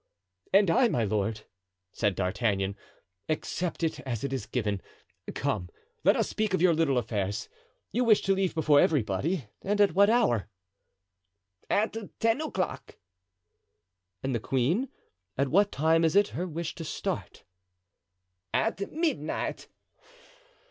"And 0.51 0.71
I, 0.71 0.87
my 0.87 1.03
lord," 1.03 1.41
said 1.93 2.15
D'Artagnan, 2.15 2.75
"accept 3.29 3.83
it 3.83 3.99
as 3.99 4.23
it 4.23 4.33
is 4.33 4.47
given. 4.47 4.81
Come, 5.35 5.69
let 6.03 6.15
us 6.15 6.27
speak 6.27 6.55
of 6.55 6.59
your 6.63 6.73
little 6.73 6.97
affairs. 6.97 7.47
You 7.91 8.03
wish 8.03 8.23
to 8.23 8.33
leave 8.33 8.55
before 8.55 8.79
everybody 8.79 9.45
and 9.61 9.79
at 9.79 9.93
what 9.93 10.09
hour?" 10.09 10.49
"At 11.69 11.95
ten 12.19 12.41
o'clock." 12.41 12.97
"And 14.23 14.33
the 14.33 14.39
queen, 14.39 14.89
at 15.37 15.49
what 15.49 15.71
time 15.71 16.03
is 16.03 16.15
it 16.15 16.29
her 16.29 16.47
wish 16.47 16.73
to 16.73 16.83
start?" 16.83 17.43
"At 18.51 18.91
midnight." 18.91 19.67